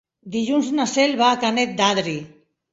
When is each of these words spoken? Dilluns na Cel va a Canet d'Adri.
Dilluns 0.35 0.71
na 0.79 0.87
Cel 0.95 1.15
va 1.21 1.29
a 1.31 1.37
Canet 1.45 1.79
d'Adri. 1.85 2.19